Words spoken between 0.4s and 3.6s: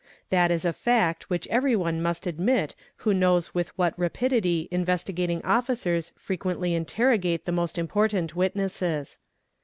is a fact which everyone must admit who knows